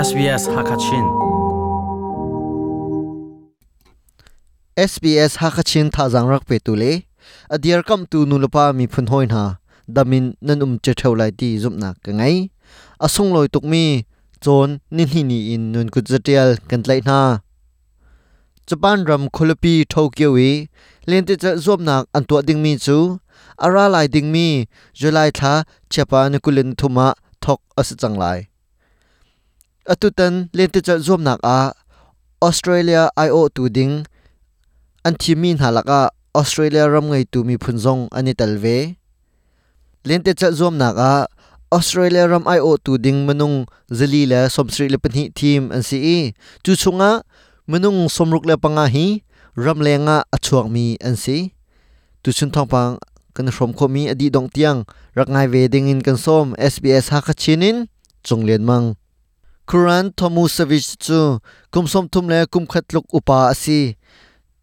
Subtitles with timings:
[0.00, 1.06] SBS Hakachin.
[4.88, 6.92] SBS Hakachin thazang rak pe tule
[7.54, 9.44] adiar kam tu nulapa mi phun hoin ha
[9.96, 12.36] damin nan um che theu lai ti zumna ka ngai.
[13.06, 13.84] Asung loi tuk mi,
[14.44, 17.20] chon nin hi ni in nun ku zatial kan lai na
[18.68, 20.68] Japan ram khulapi Tokyo wi e.
[21.10, 22.98] lente cha zop nak an to ding mi chu.
[23.64, 24.48] Ara lai ding mi,
[25.00, 25.54] July tha
[25.94, 27.08] Japan kulin thuma
[27.42, 28.49] thok as chang lai
[29.88, 31.72] atutan lente cha zom nak a
[32.44, 34.04] Australia IO tu ding
[35.04, 39.00] an thimin halaka Australia ram ngai tu mi phunzong ani talve
[40.04, 41.14] lente cha zom nak a
[41.72, 46.76] Australia ram IO tu ding manung zali la somsri le pani team an si chu
[46.76, 47.24] chunga
[47.64, 49.24] manung somruk le panga hi
[49.56, 51.56] ram lenga achuak mi an si
[52.22, 52.92] tu chun thong pang
[53.32, 54.84] kan rom kho mi adi dong tiang
[55.16, 57.88] rak ngai ve ding in kan som SBS ha kha chinin
[58.26, 59.00] chunglen mang
[59.70, 61.38] Kuran Tomu Savage chu
[61.70, 63.94] kumsom thum le kum khat luk upa asi.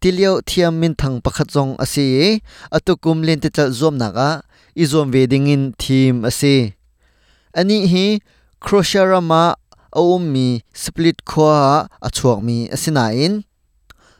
[0.02, 2.42] Tilio thiam min thang pakhat jong asi.
[2.76, 4.44] Atu kum len te chal zom naka
[4.76, 6.76] izom wedding in theme asi.
[7.56, 8.20] Ani hi
[8.60, 9.56] Croatia rama
[9.96, 13.34] aum mi split khwa achuak mi asina in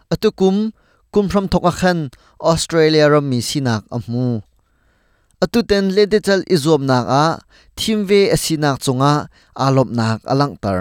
[0.08, 0.72] atu kum
[1.12, 1.98] kum from thoka khan
[2.40, 4.40] Australia ram mi sinak amu
[5.44, 7.38] atu ten le te chal izom naka
[7.78, 9.12] thim ve asinak chunga
[9.54, 10.80] alop nak alang tar.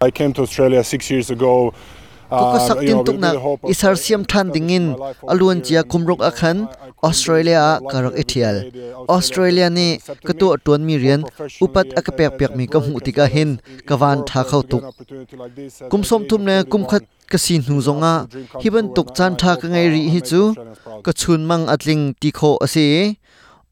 [0.00, 1.72] I came to Australia six years ago.
[2.26, 3.30] Kuka uh, sak tin tuk na
[3.68, 6.72] isar siam than dingin my life over alun here chia in kumrok New akhan Zealand.
[6.72, 10.46] I couldn't Australia believe a the karak luxury ethial that they- Australia ni accepted katu
[10.48, 12.80] me atuan mi rian for professionally upat and- akapek and- pek and mi ka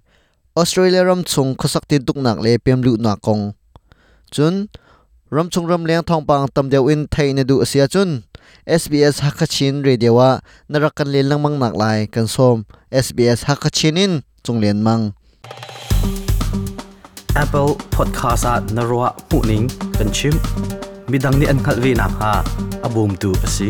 [0.62, 3.40] ออสเตรเลียรำชงขสักตินตุกหนักเลยเปียมลุหนักกง
[4.36, 4.54] จน
[5.36, 8.10] รำชงรำเลี้ยงทองปังตำเดียวอินไทยในดูเสียจุน
[8.82, 10.30] SBS ฮักชินเรเดียว่า
[10.72, 12.56] นรักกันเลี้ยงลังมังหนักลายกันซ้ม
[13.06, 14.12] SBS ฮักชินิน
[14.46, 15.00] จงเลี้ยงมัง
[17.44, 19.66] Apple Podcast at Narwa Puning
[19.98, 20.36] Kanchim
[21.12, 22.32] Midang ni an khalwi na ha
[22.86, 23.70] abum tu asi